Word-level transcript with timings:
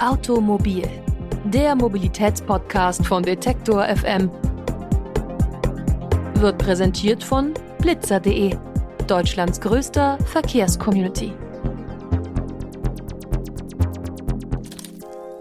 Automobil, 0.00 0.88
der 1.44 1.74
Mobilitätspodcast 1.74 3.04
von 3.04 3.24
Detektor 3.24 3.84
FM, 3.84 4.30
wird 6.34 6.56
präsentiert 6.58 7.24
von 7.24 7.52
blitzer.de, 7.80 8.54
Deutschlands 9.08 9.60
größter 9.60 10.16
Verkehrscommunity. 10.26 11.32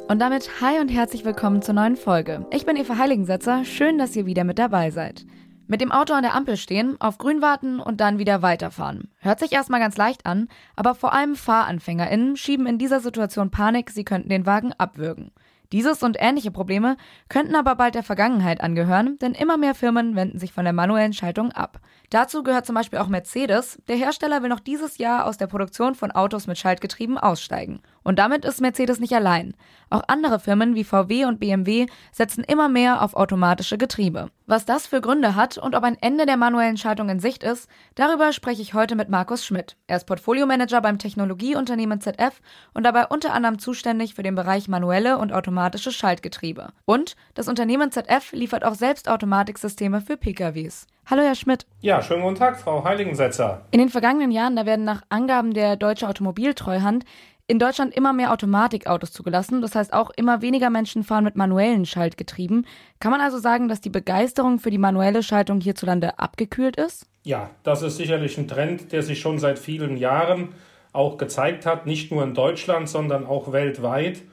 Und 0.07 0.19
damit 0.19 0.49
hi 0.59 0.79
und 0.79 0.89
herzlich 0.89 1.23
willkommen 1.23 1.61
zur 1.61 1.75
neuen 1.75 1.95
Folge. 1.95 2.43
Ich 2.51 2.65
bin 2.65 2.77
Eva 2.77 2.97
Heiligensetzer, 2.97 3.63
schön, 3.63 3.99
dass 3.99 4.15
ihr 4.15 4.25
wieder 4.25 4.43
mit 4.43 4.57
dabei 4.57 4.89
seid. 4.89 5.27
Mit 5.69 5.81
dem 5.81 5.91
Auto 5.91 6.13
an 6.13 6.23
der 6.23 6.33
Ampel 6.33 6.55
stehen, 6.55 6.95
auf 7.01 7.17
Grün 7.17 7.41
warten 7.41 7.81
und 7.81 7.99
dann 7.99 8.19
wieder 8.19 8.41
weiterfahren. 8.41 9.11
Hört 9.19 9.39
sich 9.39 9.51
erstmal 9.51 9.81
ganz 9.81 9.97
leicht 9.97 10.25
an, 10.25 10.47
aber 10.77 10.95
vor 10.95 11.11
allem 11.11 11.35
FahranfängerInnen 11.35 12.37
schieben 12.37 12.67
in 12.67 12.77
dieser 12.77 13.01
Situation 13.01 13.51
Panik, 13.51 13.89
sie 13.89 14.05
könnten 14.05 14.29
den 14.29 14.45
Wagen 14.45 14.71
abwürgen. 14.77 15.31
Dieses 15.73 16.01
und 16.01 16.15
ähnliche 16.17 16.51
Probleme 16.51 16.95
könnten 17.27 17.53
aber 17.53 17.75
bald 17.75 17.95
der 17.95 18.03
Vergangenheit 18.03 18.61
angehören, 18.61 19.17
denn 19.19 19.33
immer 19.33 19.57
mehr 19.57 19.75
Firmen 19.75 20.15
wenden 20.15 20.39
sich 20.39 20.53
von 20.53 20.63
der 20.63 20.71
manuellen 20.71 21.11
Schaltung 21.11 21.51
ab. 21.51 21.81
Dazu 22.09 22.43
gehört 22.43 22.65
zum 22.65 22.75
Beispiel 22.75 22.99
auch 22.99 23.09
Mercedes. 23.09 23.77
Der 23.89 23.97
Hersteller 23.97 24.41
will 24.41 24.49
noch 24.49 24.61
dieses 24.61 24.97
Jahr 24.97 25.25
aus 25.25 25.37
der 25.37 25.47
Produktion 25.47 25.95
von 25.95 26.11
Autos 26.11 26.47
mit 26.47 26.57
Schaltgetrieben 26.57 27.17
aussteigen. 27.17 27.81
Und 28.07 28.19
damit 28.19 28.45
ist 28.45 28.61
Mercedes 28.61 29.01
nicht 29.01 29.11
allein. 29.11 29.53
Auch 29.89 30.01
andere 30.07 30.39
Firmen 30.39 30.75
wie 30.75 30.85
VW 30.85 31.25
und 31.25 31.41
BMW 31.41 31.87
setzen 32.13 32.41
immer 32.45 32.69
mehr 32.69 33.01
auf 33.01 33.17
automatische 33.17 33.77
Getriebe. 33.77 34.29
Was 34.45 34.63
das 34.63 34.87
für 34.87 35.01
Gründe 35.01 35.35
hat 35.35 35.57
und 35.57 35.75
ob 35.75 35.83
ein 35.83 35.97
Ende 35.99 36.25
der 36.25 36.37
manuellen 36.37 36.77
Schaltung 36.77 37.09
in 37.09 37.19
Sicht 37.19 37.43
ist, 37.43 37.67
darüber 37.95 38.31
spreche 38.31 38.61
ich 38.61 38.73
heute 38.73 38.95
mit 38.95 39.09
Markus 39.09 39.45
Schmidt. 39.45 39.75
Er 39.87 39.97
ist 39.97 40.05
Portfoliomanager 40.05 40.79
beim 40.79 40.99
Technologieunternehmen 40.99 41.99
ZF 41.99 42.39
und 42.73 42.85
dabei 42.85 43.07
unter 43.07 43.33
anderem 43.33 43.59
zuständig 43.59 44.15
für 44.15 44.23
den 44.23 44.35
Bereich 44.35 44.69
manuelle 44.69 45.17
und 45.17 45.33
automatische 45.33 45.91
Schaltgetriebe. 45.91 46.69
Und 46.85 47.17
das 47.33 47.49
Unternehmen 47.49 47.91
ZF 47.91 48.31
liefert 48.31 48.63
auch 48.63 48.75
selbst 48.75 49.09
Automatiksysteme 49.09 49.99
für 49.99 50.15
PKWs. 50.15 50.87
Hallo, 51.09 51.23
Herr 51.23 51.35
Schmidt. 51.35 51.65
Ja, 51.79 52.01
schönen 52.01 52.21
guten 52.21 52.35
Tag, 52.35 52.59
Frau 52.59 52.83
Heiligensetzer. 52.83 53.65
In 53.71 53.79
den 53.79 53.87
vergangenen 53.87 54.31
Jahren, 54.31 54.57
da 54.57 54.65
werden 54.65 54.83
nach 54.83 55.03
Angaben 55.07 55.53
der 55.53 55.77
Deutsche 55.77 56.07
Automobiltreuhand 56.07 57.05
in 57.47 57.59
Deutschland 57.59 57.95
immer 57.95 58.11
mehr 58.11 58.33
Automatikautos 58.33 59.11
zugelassen. 59.11 59.61
Das 59.61 59.73
heißt, 59.73 59.93
auch 59.93 60.11
immer 60.11 60.41
weniger 60.41 60.69
Menschen 60.69 61.03
fahren 61.03 61.23
mit 61.23 61.37
manuellen 61.37 61.85
Schaltgetrieben. 61.85 62.67
Kann 62.99 63.11
man 63.11 63.21
also 63.21 63.39
sagen, 63.39 63.69
dass 63.69 63.79
die 63.79 63.89
Begeisterung 63.89 64.59
für 64.59 64.69
die 64.69 64.77
manuelle 64.77 65.23
Schaltung 65.23 65.61
hierzulande 65.61 66.19
abgekühlt 66.19 66.75
ist? 66.75 67.07
Ja, 67.23 67.49
das 67.63 67.81
ist 67.81 67.97
sicherlich 67.97 68.37
ein 68.37 68.47
Trend, 68.47 68.91
der 68.91 69.01
sich 69.01 69.19
schon 69.19 69.39
seit 69.39 69.59
vielen 69.59 69.97
Jahren 69.97 70.49
auch 70.91 71.17
gezeigt 71.17 71.65
hat, 71.65 71.85
nicht 71.85 72.11
nur 72.11 72.23
in 72.23 72.33
Deutschland, 72.33 72.89
sondern 72.89 73.25
auch 73.25 73.51
weltweit. 73.51 74.23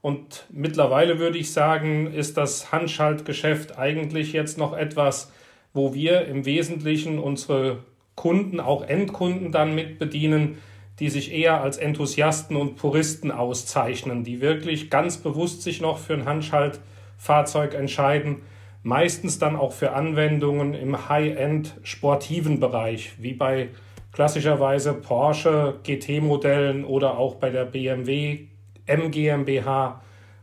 Und 0.00 0.46
mittlerweile 0.50 1.18
würde 1.18 1.38
ich 1.38 1.52
sagen, 1.52 2.12
ist 2.12 2.36
das 2.36 2.72
Handschaltgeschäft 2.72 3.78
eigentlich 3.78 4.32
jetzt 4.32 4.58
noch 4.58 4.76
etwas, 4.76 5.30
wo 5.74 5.94
wir 5.94 6.26
im 6.26 6.44
Wesentlichen 6.44 7.18
unsere 7.18 7.78
Kunden, 8.14 8.60
auch 8.60 8.82
Endkunden 8.82 9.52
dann 9.52 9.74
mit 9.74 9.98
bedienen, 9.98 10.58
die 11.02 11.10
sich 11.10 11.32
eher 11.32 11.60
als 11.60 11.78
Enthusiasten 11.78 12.54
und 12.54 12.76
Puristen 12.76 13.32
auszeichnen, 13.32 14.22
die 14.22 14.40
wirklich 14.40 14.88
ganz 14.88 15.16
bewusst 15.16 15.62
sich 15.62 15.80
noch 15.80 15.98
für 15.98 16.14
ein 16.14 16.26
Handschaltfahrzeug 16.26 17.74
entscheiden, 17.74 18.42
meistens 18.84 19.40
dann 19.40 19.56
auch 19.56 19.72
für 19.72 19.94
Anwendungen 19.94 20.74
im 20.74 21.08
High-End 21.08 21.74
sportiven 21.82 22.60
Bereich, 22.60 23.14
wie 23.18 23.32
bei 23.32 23.70
klassischerweise 24.12 24.94
Porsche 24.94 25.80
GT-Modellen 25.82 26.84
oder 26.84 27.18
auch 27.18 27.34
bei 27.34 27.50
der 27.50 27.64
BMW 27.64 28.46
M 28.86 29.10
GmbH, 29.10 30.02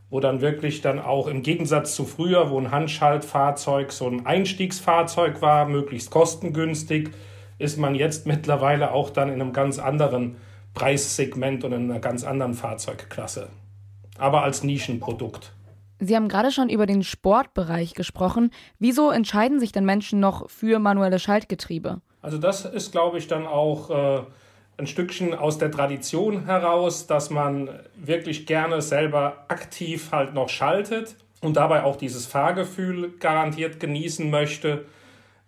wo 0.09 0.19
dann 0.19 0.41
wirklich 0.41 0.81
dann 0.81 0.99
auch 0.99 1.27
im 1.27 1.41
Gegensatz 1.41 1.95
zu 1.95 2.03
früher, 2.03 2.49
wo 2.49 2.59
ein 2.59 2.69
Handschaltfahrzeug 2.69 3.93
so 3.93 4.07
ein 4.07 4.25
Einstiegsfahrzeug 4.25 5.41
war, 5.41 5.70
möglichst 5.70 6.11
kostengünstig, 6.11 7.11
ist 7.59 7.77
man 7.77 7.95
jetzt 7.95 8.27
mittlerweile 8.27 8.91
auch 8.91 9.09
dann 9.09 9.30
in 9.30 9.41
einem 9.41 9.53
ganz 9.53 9.80
anderen 9.80 10.36
Preissegment 10.73 11.63
und 11.63 11.73
in 11.73 11.89
einer 11.89 11.99
ganz 11.99 12.23
anderen 12.23 12.53
Fahrzeugklasse. 12.53 13.49
Aber 14.17 14.43
als 14.43 14.63
Nischenprodukt. 14.63 15.53
Sie 15.99 16.15
haben 16.15 16.30
gerade 16.30 16.52
schon 16.52 16.69
über 16.69 16.85
den 16.85 17.03
Sportbereich 17.03 17.93
gesprochen. 17.93 18.52
Wieso 18.79 19.11
entscheiden 19.11 19.59
sich 19.59 19.71
denn 19.71 19.85
Menschen 19.85 20.19
noch 20.19 20.49
für 20.49 20.79
manuelle 20.79 21.19
Schaltgetriebe? 21.19 22.02
Also 22.21 22.37
das 22.37 22.65
ist, 22.65 22.91
glaube 22.91 23.17
ich, 23.17 23.27
dann 23.27 23.45
auch 23.45 23.89
äh, 23.89 24.23
ein 24.77 24.87
Stückchen 24.87 25.33
aus 25.33 25.58
der 25.58 25.71
Tradition 25.71 26.45
heraus, 26.45 27.05
dass 27.08 27.29
man 27.29 27.69
wirklich 27.95 28.45
gerne 28.45 28.81
selber 28.81 29.45
aktiv 29.49 30.11
halt 30.11 30.33
noch 30.33 30.49
schaltet 30.49 31.15
und 31.41 31.58
dabei 31.58 31.83
auch 31.83 31.97
dieses 31.97 32.25
Fahrgefühl 32.25 33.13
garantiert 33.19 33.79
genießen 33.79 34.29
möchte. 34.29 34.85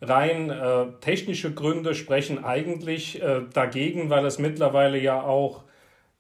Rein 0.01 0.50
äh, 0.50 0.88
technische 1.00 1.53
Gründe 1.53 1.94
sprechen 1.94 2.44
eigentlich 2.44 3.22
äh, 3.22 3.41
dagegen, 3.53 4.09
weil 4.09 4.25
es 4.25 4.39
mittlerweile 4.39 5.00
ja 5.00 5.22
auch 5.22 5.63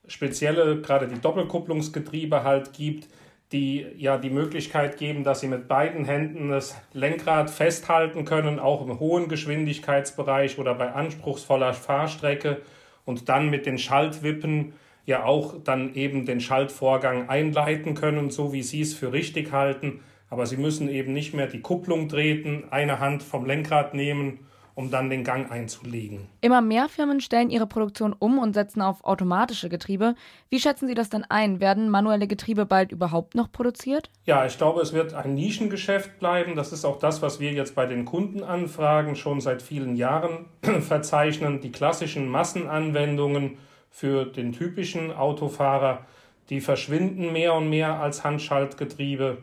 spezielle, 0.07 0.81
gerade 0.81 1.07
die 1.07 1.19
Doppelkupplungsgetriebe 1.19 2.43
halt 2.43 2.73
gibt, 2.73 3.07
die 3.51 3.85
ja 3.97 4.17
die 4.17 4.29
Möglichkeit 4.29 4.97
geben, 4.97 5.23
dass 5.23 5.41
sie 5.41 5.47
mit 5.47 5.67
beiden 5.67 6.05
Händen 6.05 6.49
das 6.49 6.79
Lenkrad 6.93 7.49
festhalten 7.49 8.23
können, 8.23 8.59
auch 8.59 8.85
im 8.85 8.99
hohen 8.99 9.27
Geschwindigkeitsbereich 9.27 10.59
oder 10.59 10.75
bei 10.75 10.91
anspruchsvoller 10.91 11.73
Fahrstrecke 11.73 12.61
und 13.03 13.29
dann 13.29 13.49
mit 13.49 13.65
den 13.65 13.77
Schaltwippen 13.77 14.73
ja 15.05 15.23
auch 15.23 15.55
dann 15.63 15.95
eben 15.95 16.25
den 16.25 16.39
Schaltvorgang 16.39 17.29
einleiten 17.29 17.95
können, 17.95 18.29
so 18.29 18.53
wie 18.53 18.63
sie 18.63 18.81
es 18.81 18.93
für 18.93 19.11
richtig 19.11 19.51
halten 19.51 20.01
aber 20.31 20.47
sie 20.47 20.57
müssen 20.57 20.89
eben 20.89 21.13
nicht 21.13 21.33
mehr 21.35 21.45
die 21.45 21.61
Kupplung 21.61 22.09
treten, 22.09 22.63
eine 22.71 22.99
Hand 22.99 23.21
vom 23.21 23.45
Lenkrad 23.45 23.93
nehmen, 23.93 24.39
um 24.75 24.89
dann 24.89 25.09
den 25.09 25.25
Gang 25.25 25.51
einzulegen. 25.51 26.29
Immer 26.39 26.61
mehr 26.61 26.87
Firmen 26.87 27.19
stellen 27.19 27.49
ihre 27.49 27.67
Produktion 27.67 28.15
um 28.17 28.39
und 28.39 28.53
setzen 28.53 28.81
auf 28.81 29.03
automatische 29.03 29.67
Getriebe. 29.67 30.15
Wie 30.49 30.61
schätzen 30.61 30.87
Sie 30.87 30.93
das 30.93 31.09
denn 31.09 31.25
ein? 31.27 31.59
Werden 31.59 31.89
manuelle 31.89 32.27
Getriebe 32.27 32.65
bald 32.65 32.93
überhaupt 32.93 33.35
noch 33.35 33.51
produziert? 33.51 34.09
Ja, 34.25 34.45
ich 34.45 34.57
glaube, 34.57 34.79
es 34.79 34.93
wird 34.93 35.13
ein 35.13 35.33
Nischengeschäft 35.35 36.17
bleiben. 36.19 36.55
Das 36.55 36.71
ist 36.71 36.85
auch 36.85 36.97
das, 36.97 37.21
was 37.21 37.41
wir 37.41 37.51
jetzt 37.51 37.75
bei 37.75 37.85
den 37.85 38.05
Kundenanfragen 38.05 39.17
schon 39.17 39.41
seit 39.41 39.61
vielen 39.61 39.97
Jahren 39.97 40.45
verzeichnen. 40.79 41.59
Die 41.59 41.73
klassischen 41.73 42.29
Massenanwendungen 42.29 43.57
für 43.89 44.23
den 44.23 44.53
typischen 44.53 45.11
Autofahrer, 45.11 46.05
die 46.49 46.61
verschwinden 46.61 47.33
mehr 47.33 47.53
und 47.53 47.69
mehr 47.69 47.99
als 47.99 48.23
Handschaltgetriebe. 48.23 49.39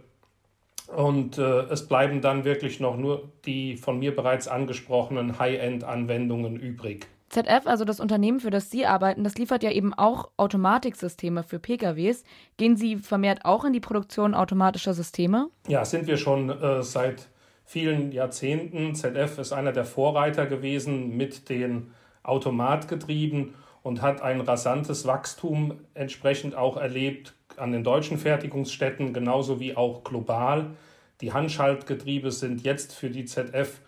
Und 0.94 1.36
äh, 1.36 1.60
es 1.64 1.86
bleiben 1.86 2.20
dann 2.20 2.44
wirklich 2.44 2.80
noch 2.80 2.96
nur 2.96 3.28
die 3.44 3.76
von 3.76 3.98
mir 3.98 4.16
bereits 4.16 4.48
angesprochenen 4.48 5.38
High-End-Anwendungen 5.38 6.56
übrig. 6.56 7.06
ZF, 7.28 7.66
also 7.66 7.84
das 7.84 8.00
Unternehmen, 8.00 8.40
für 8.40 8.50
das 8.50 8.70
Sie 8.70 8.86
arbeiten, 8.86 9.22
das 9.22 9.36
liefert 9.36 9.62
ja 9.62 9.70
eben 9.70 9.92
auch 9.92 10.30
Automatiksysteme 10.38 11.42
für 11.42 11.58
PKWs. 11.58 12.24
Gehen 12.56 12.76
Sie 12.76 12.96
vermehrt 12.96 13.44
auch 13.44 13.66
in 13.66 13.74
die 13.74 13.80
Produktion 13.80 14.34
automatischer 14.34 14.94
Systeme? 14.94 15.50
Ja, 15.66 15.84
sind 15.84 16.06
wir 16.06 16.16
schon 16.16 16.48
äh, 16.48 16.82
seit 16.82 17.28
vielen 17.64 18.12
Jahrzehnten. 18.12 18.94
ZF 18.94 19.38
ist 19.38 19.52
einer 19.52 19.72
der 19.72 19.84
Vorreiter 19.84 20.46
gewesen 20.46 21.18
mit 21.18 21.50
den 21.50 21.92
Automatgetrieben 22.22 23.54
und 23.88 24.02
hat 24.02 24.20
ein 24.20 24.42
rasantes 24.42 25.06
Wachstum 25.06 25.80
entsprechend 25.94 26.54
auch 26.54 26.76
erlebt, 26.76 27.32
an 27.56 27.72
den 27.72 27.84
deutschen 27.84 28.18
Fertigungsstätten 28.18 29.14
genauso 29.14 29.60
wie 29.60 29.78
auch 29.78 30.04
global. 30.04 30.76
Die 31.22 31.32
Handschaltgetriebe 31.32 32.30
sind 32.30 32.62
jetzt 32.64 32.92
für 32.92 33.08
die 33.08 33.24
ZF 33.24 33.80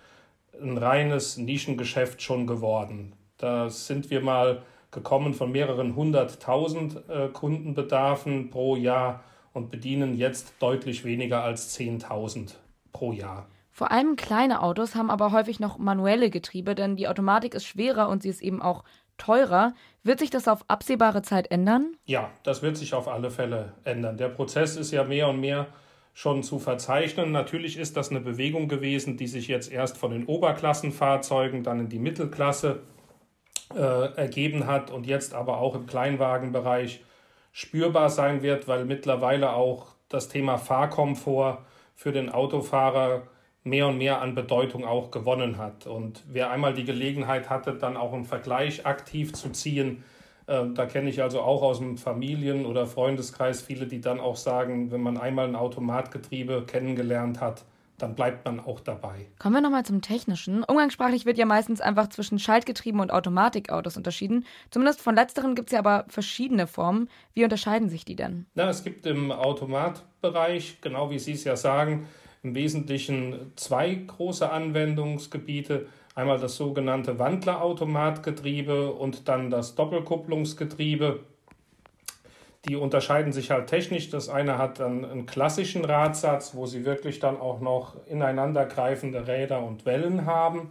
ein 0.58 0.78
reines 0.78 1.36
Nischengeschäft 1.36 2.22
schon 2.22 2.46
geworden. 2.46 3.12
Da 3.36 3.68
sind 3.68 4.08
wir 4.08 4.22
mal 4.22 4.62
gekommen 4.90 5.34
von 5.34 5.52
mehreren 5.52 5.94
hunderttausend 5.94 7.06
äh, 7.10 7.28
Kundenbedarfen 7.28 8.48
pro 8.48 8.76
Jahr 8.76 9.22
und 9.52 9.70
bedienen 9.70 10.16
jetzt 10.16 10.54
deutlich 10.60 11.04
weniger 11.04 11.44
als 11.44 11.78
10.000 11.78 12.54
pro 12.94 13.12
Jahr. 13.12 13.46
Vor 13.70 13.90
allem 13.90 14.16
kleine 14.16 14.62
Autos 14.62 14.94
haben 14.94 15.10
aber 15.10 15.30
häufig 15.30 15.60
noch 15.60 15.76
manuelle 15.76 16.30
Getriebe, 16.30 16.74
denn 16.74 16.96
die 16.96 17.06
Automatik 17.06 17.54
ist 17.54 17.66
schwerer 17.66 18.08
und 18.08 18.22
sie 18.22 18.30
ist 18.30 18.40
eben 18.40 18.62
auch 18.62 18.82
teurer. 19.20 19.74
Wird 20.02 20.18
sich 20.18 20.30
das 20.30 20.48
auf 20.48 20.64
absehbare 20.68 21.22
Zeit 21.22 21.50
ändern? 21.50 21.94
Ja, 22.06 22.30
das 22.42 22.62
wird 22.62 22.76
sich 22.76 22.94
auf 22.94 23.06
alle 23.06 23.30
Fälle 23.30 23.74
ändern. 23.84 24.16
Der 24.16 24.28
Prozess 24.28 24.76
ist 24.76 24.90
ja 24.90 25.04
mehr 25.04 25.28
und 25.28 25.40
mehr 25.40 25.66
schon 26.14 26.42
zu 26.42 26.58
verzeichnen. 26.58 27.30
Natürlich 27.30 27.76
ist 27.76 27.96
das 27.96 28.10
eine 28.10 28.20
Bewegung 28.20 28.68
gewesen, 28.68 29.16
die 29.16 29.26
sich 29.26 29.48
jetzt 29.48 29.70
erst 29.70 29.96
von 29.96 30.10
den 30.10 30.26
Oberklassenfahrzeugen 30.26 31.62
dann 31.62 31.80
in 31.80 31.88
die 31.88 31.98
Mittelklasse 31.98 32.80
äh, 33.74 34.14
ergeben 34.16 34.66
hat 34.66 34.90
und 34.90 35.06
jetzt 35.06 35.34
aber 35.34 35.58
auch 35.58 35.74
im 35.74 35.86
Kleinwagenbereich 35.86 37.04
spürbar 37.52 38.10
sein 38.10 38.42
wird, 38.42 38.68
weil 38.68 38.84
mittlerweile 38.84 39.52
auch 39.52 39.94
das 40.08 40.28
Thema 40.28 40.56
Fahrkomfort 40.58 41.58
für 41.94 42.12
den 42.12 42.30
Autofahrer 42.30 43.22
mehr 43.64 43.88
und 43.88 43.98
mehr 43.98 44.20
an 44.20 44.34
Bedeutung 44.34 44.84
auch 44.84 45.10
gewonnen 45.10 45.58
hat. 45.58 45.86
Und 45.86 46.22
wer 46.26 46.50
einmal 46.50 46.74
die 46.74 46.84
Gelegenheit 46.84 47.50
hatte, 47.50 47.74
dann 47.74 47.96
auch 47.96 48.12
einen 48.12 48.24
Vergleich 48.24 48.86
aktiv 48.86 49.32
zu 49.32 49.50
ziehen, 49.50 50.02
Äh, 50.46 50.66
da 50.74 50.86
kenne 50.86 51.08
ich 51.10 51.22
also 51.22 51.42
auch 51.42 51.62
aus 51.62 51.78
dem 51.78 51.96
Familien- 51.96 52.66
oder 52.66 52.86
Freundeskreis 52.86 53.62
viele, 53.62 53.86
die 53.86 54.00
dann 54.00 54.18
auch 54.18 54.36
sagen, 54.36 54.90
wenn 54.90 55.00
man 55.00 55.16
einmal 55.16 55.46
ein 55.46 55.54
Automatgetriebe 55.54 56.64
kennengelernt 56.66 57.40
hat, 57.40 57.64
dann 57.98 58.16
bleibt 58.16 58.44
man 58.46 58.58
auch 58.58 58.80
dabei. 58.80 59.26
Kommen 59.38 59.54
wir 59.54 59.60
nochmal 59.60 59.84
zum 59.84 60.00
Technischen. 60.00 60.64
Umgangssprachlich 60.64 61.24
wird 61.24 61.38
ja 61.38 61.46
meistens 61.46 61.80
einfach 61.80 62.08
zwischen 62.08 62.40
Schaltgetrieben 62.40 62.98
und 63.00 63.12
Automatikautos 63.12 63.96
unterschieden. 63.96 64.44
Zumindest 64.70 65.00
von 65.02 65.14
letzteren 65.14 65.54
gibt 65.54 65.68
es 65.68 65.72
ja 65.74 65.78
aber 65.78 66.06
verschiedene 66.08 66.66
Formen. 66.66 67.08
Wie 67.34 67.44
unterscheiden 67.44 67.88
sich 67.88 68.04
die 68.04 68.16
denn? 68.16 68.46
Na, 68.54 68.68
es 68.70 68.82
gibt 68.82 69.06
im 69.06 69.30
Automatbereich, 69.30 70.78
genau 70.80 71.10
wie 71.10 71.18
Sie 71.20 71.32
es 71.32 71.44
ja 71.44 71.54
sagen, 71.54 72.08
im 72.42 72.54
Wesentlichen 72.54 73.52
zwei 73.56 73.94
große 73.94 74.50
Anwendungsgebiete. 74.50 75.86
Einmal 76.14 76.38
das 76.38 76.56
sogenannte 76.56 77.18
Wandlerautomatgetriebe 77.18 78.92
und 78.92 79.28
dann 79.28 79.50
das 79.50 79.74
Doppelkupplungsgetriebe. 79.74 81.20
Die 82.68 82.76
unterscheiden 82.76 83.32
sich 83.32 83.50
halt 83.50 83.68
technisch. 83.68 84.10
Das 84.10 84.28
eine 84.28 84.58
hat 84.58 84.80
dann 84.80 85.04
einen 85.04 85.26
klassischen 85.26 85.84
Radsatz, 85.84 86.54
wo 86.54 86.66
sie 86.66 86.84
wirklich 86.84 87.18
dann 87.18 87.38
auch 87.38 87.60
noch 87.60 87.96
ineinandergreifende 88.06 89.26
Räder 89.26 89.62
und 89.62 89.86
Wellen 89.86 90.26
haben. 90.26 90.70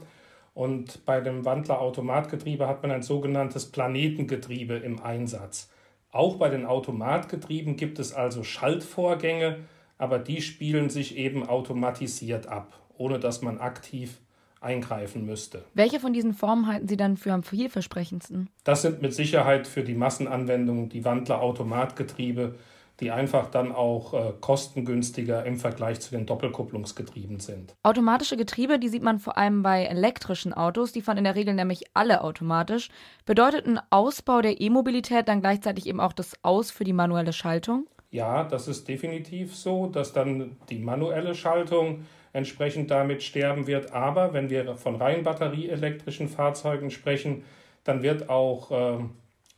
Und 0.53 1.05
bei 1.05 1.21
dem 1.21 1.45
Wandlerautomatgetriebe 1.45 2.67
hat 2.67 2.81
man 2.81 2.91
ein 2.91 3.01
sogenanntes 3.01 3.71
Planetengetriebe 3.71 4.75
im 4.75 5.01
Einsatz. 5.01 5.71
Auch 6.11 6.35
bei 6.35 6.49
den 6.49 6.65
Automatgetrieben 6.65 7.75
gibt 7.75 7.97
es 7.99 8.13
also 8.13 8.43
Schaltvorgänge, 8.43 9.59
aber 9.99 10.17
die 10.17 10.41
spielen 10.41 10.89
sich 10.89 11.15
eben 11.17 11.47
automatisiert 11.47 12.47
ab, 12.47 12.79
ohne 12.97 13.19
dass 13.19 13.43
man 13.43 13.59
aktiv 13.59 14.19
eingreifen 14.61 15.25
müsste. 15.25 15.63
Welche 15.73 15.99
von 15.99 16.13
diesen 16.13 16.33
Formen 16.33 16.67
halten 16.67 16.87
Sie 16.87 16.97
dann 16.97 17.17
für 17.17 17.31
am 17.31 17.43
vielversprechendsten? 17.43 18.49
Das 18.63 18.81
sind 18.81 19.01
mit 19.01 19.13
Sicherheit 19.13 19.67
für 19.67 19.83
die 19.83 19.93
Massenanwendung 19.93 20.89
die 20.89 21.05
Wandler-Automatgetriebe, 21.05 22.55
die 22.99 23.11
einfach 23.11 23.49
dann 23.49 23.71
auch 23.71 24.13
äh, 24.13 24.33
kostengünstiger 24.41 25.45
im 25.45 25.57
Vergleich 25.57 26.01
zu 26.01 26.11
den 26.11 26.25
Doppelkupplungsgetrieben 26.25 27.39
sind. 27.39 27.73
Automatische 27.83 28.35
Getriebe, 28.35 28.79
die 28.79 28.89
sieht 28.89 29.03
man 29.03 29.19
vor 29.19 29.37
allem 29.37 29.63
bei 29.63 29.85
elektrischen 29.85 30.53
Autos, 30.53 30.91
die 30.91 31.01
fahren 31.01 31.17
in 31.17 31.23
der 31.23 31.35
Regel 31.35 31.53
nämlich 31.53 31.83
alle 31.93 32.21
automatisch. 32.21 32.89
Bedeutet 33.25 33.65
ein 33.65 33.79
Ausbau 33.89 34.41
der 34.41 34.59
E-Mobilität 34.59 35.29
dann 35.29 35.39
gleichzeitig 35.39 35.87
eben 35.87 36.01
auch 36.01 36.13
das 36.13 36.33
Aus 36.41 36.71
für 36.71 36.83
die 36.83 36.93
manuelle 36.93 37.31
Schaltung? 37.31 37.87
Ja, 38.11 38.43
das 38.43 38.67
ist 38.67 38.87
definitiv 38.87 39.55
so, 39.55 39.85
dass 39.85 40.13
dann 40.13 40.57
die 40.69 40.79
manuelle 40.79 41.35
Schaltung 41.35 42.05
entsprechend 42.33 42.89
damit 42.89 43.21
sterben 43.21 43.67
wird. 43.67 43.93
Aber 43.93 44.33
wenn 44.33 44.49
wir 44.49 44.75
von 44.77 44.95
rein 44.95 45.23
batterieelektrischen 45.23 46.27
Fahrzeugen 46.27 46.89
sprechen, 46.89 47.43
dann 47.83 48.01
wird 48.01 48.29
auch 48.29 48.71
äh, 48.71 49.03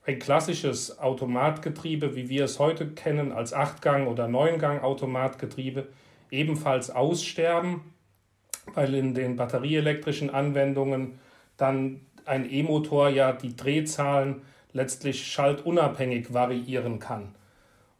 ein 0.05 0.19
klassisches 0.19 0.99
Automatgetriebe, 0.99 2.15
wie 2.15 2.29
wir 2.29 2.45
es 2.45 2.59
heute 2.59 2.89
kennen, 2.89 3.31
als 3.31 3.53
Achtgang- 3.53 4.07
oder 4.07 4.27
Neungang-Automatgetriebe 4.27 5.87
ebenfalls 6.29 6.89
aussterben, 6.89 7.81
weil 8.73 8.93
in 8.95 9.13
den 9.13 9.35
batterieelektrischen 9.37 10.29
Anwendungen 10.29 11.19
dann 11.57 12.01
ein 12.25 12.51
E-Motor 12.51 13.09
ja 13.09 13.31
die 13.31 13.55
Drehzahlen 13.55 14.41
letztlich 14.73 15.27
schaltunabhängig 15.27 16.33
variieren 16.33 16.99
kann. 16.99 17.35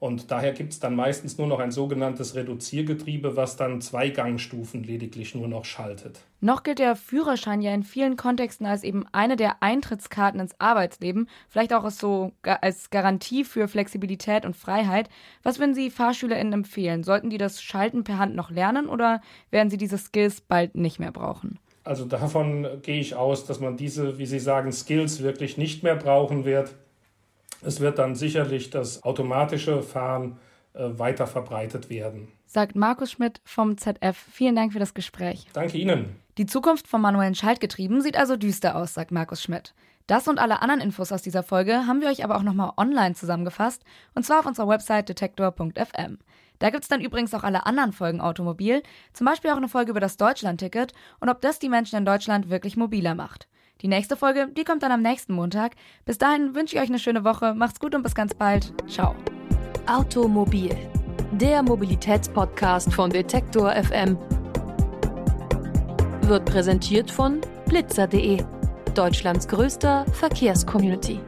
Und 0.01 0.31
daher 0.31 0.51
gibt 0.51 0.73
es 0.73 0.79
dann 0.79 0.95
meistens 0.95 1.37
nur 1.37 1.45
noch 1.45 1.59
ein 1.59 1.69
sogenanntes 1.69 2.33
Reduziergetriebe, 2.33 3.35
was 3.35 3.55
dann 3.55 3.81
zwei 3.81 4.09
Gangstufen 4.09 4.83
lediglich 4.83 5.35
nur 5.35 5.47
noch 5.47 5.63
schaltet. 5.63 6.21
Noch 6.39 6.63
gilt 6.63 6.79
der 6.79 6.95
Führerschein 6.95 7.61
ja 7.61 7.71
in 7.71 7.83
vielen 7.83 8.17
Kontexten 8.17 8.65
als 8.65 8.83
eben 8.83 9.05
eine 9.11 9.35
der 9.35 9.61
Eintrittskarten 9.61 10.39
ins 10.39 10.59
Arbeitsleben, 10.59 11.29
vielleicht 11.49 11.71
auch 11.71 11.83
als 11.83 11.99
so 11.99 12.31
als 12.41 12.89
Garantie 12.89 13.43
für 13.43 13.67
Flexibilität 13.67 14.43
und 14.43 14.55
Freiheit. 14.55 15.07
Was 15.43 15.59
würden 15.59 15.75
Sie 15.75 15.91
FahrschülerInnen 15.91 16.53
empfehlen? 16.53 17.03
Sollten 17.03 17.29
die 17.29 17.37
das 17.37 17.61
Schalten 17.61 18.03
per 18.03 18.17
Hand 18.17 18.35
noch 18.35 18.49
lernen 18.49 18.89
oder 18.89 19.21
werden 19.51 19.69
sie 19.69 19.77
diese 19.77 19.99
Skills 19.99 20.41
bald 20.41 20.73
nicht 20.73 20.99
mehr 20.99 21.11
brauchen? 21.11 21.59
Also 21.83 22.05
davon 22.05 22.67
gehe 22.81 22.99
ich 22.99 23.13
aus, 23.13 23.45
dass 23.45 23.59
man 23.59 23.77
diese, 23.77 24.17
wie 24.17 24.25
Sie 24.25 24.39
sagen, 24.39 24.71
Skills 24.71 25.21
wirklich 25.21 25.59
nicht 25.59 25.83
mehr 25.83 25.95
brauchen 25.95 26.43
wird. 26.43 26.73
Es 27.63 27.79
wird 27.79 27.99
dann 27.99 28.15
sicherlich 28.15 28.69
das 28.69 29.03
automatische 29.03 29.81
Fahren 29.81 30.39
äh, 30.73 30.97
weiter 30.97 31.27
verbreitet 31.27 31.89
werden. 31.89 32.29
Sagt 32.45 32.75
Markus 32.75 33.11
Schmidt 33.11 33.41
vom 33.43 33.77
ZF. 33.77 34.17
Vielen 34.31 34.55
Dank 34.55 34.73
für 34.73 34.79
das 34.79 34.93
Gespräch. 34.93 35.47
Danke 35.53 35.77
Ihnen. 35.77 36.15
Die 36.37 36.45
Zukunft 36.45 36.87
von 36.87 37.01
manuellen 37.01 37.35
Schaltgetrieben 37.35 38.01
sieht 38.01 38.17
also 38.17 38.37
düster 38.37 38.75
aus, 38.75 38.93
sagt 38.93 39.11
Markus 39.11 39.43
Schmidt. 39.43 39.73
Das 40.07 40.27
und 40.27 40.39
alle 40.39 40.61
anderen 40.61 40.81
Infos 40.81 41.11
aus 41.11 41.21
dieser 41.21 41.43
Folge 41.43 41.87
haben 41.87 42.01
wir 42.01 42.09
euch 42.09 42.23
aber 42.23 42.35
auch 42.35 42.43
nochmal 42.43 42.71
online 42.77 43.15
zusammengefasst, 43.15 43.83
und 44.15 44.25
zwar 44.25 44.39
auf 44.39 44.45
unserer 44.45 44.67
Website 44.67 45.09
detektor.fm. 45.09 46.17
Da 46.59 46.69
gibt 46.69 46.83
es 46.83 46.89
dann 46.89 47.01
übrigens 47.01 47.33
auch 47.33 47.43
alle 47.43 47.65
anderen 47.65 47.91
Folgen 47.91 48.21
Automobil, 48.21 48.83
zum 49.13 49.25
Beispiel 49.25 49.51
auch 49.51 49.57
eine 49.57 49.69
Folge 49.69 49.91
über 49.91 49.99
das 49.99 50.17
Deutschlandticket 50.17 50.93
und 51.19 51.29
ob 51.29 51.41
das 51.41 51.59
die 51.59 51.69
Menschen 51.69 51.97
in 51.97 52.05
Deutschland 52.05 52.49
wirklich 52.49 52.77
mobiler 52.77 53.15
macht. 53.15 53.47
Die 53.81 53.87
nächste 53.87 54.15
Folge, 54.15 54.49
die 54.55 54.63
kommt 54.63 54.83
dann 54.83 54.91
am 54.91 55.01
nächsten 55.01 55.33
Montag. 55.33 55.73
Bis 56.05 56.17
dahin 56.17 56.53
wünsche 56.53 56.75
ich 56.75 56.81
euch 56.81 56.89
eine 56.89 56.99
schöne 56.99 57.23
Woche, 57.23 57.53
macht's 57.55 57.79
gut 57.79 57.95
und 57.95 58.03
bis 58.03 58.13
ganz 58.13 58.33
bald. 58.33 58.73
Ciao. 58.87 59.15
Automobil, 59.87 60.75
der 61.31 61.63
Mobilitätspodcast 61.63 62.93
von 62.93 63.09
Detektor 63.09 63.71
FM, 63.71 64.17
wird 66.23 66.45
präsentiert 66.45 67.09
von 67.09 67.41
blitzer.de, 67.65 68.43
Deutschlands 68.93 69.47
größter 69.47 70.05
Verkehrscommunity. 70.13 71.19